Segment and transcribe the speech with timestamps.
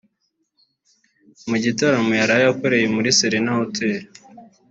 [1.49, 3.99] Mu gitaramo yaraye akoreye muri Serena Hotel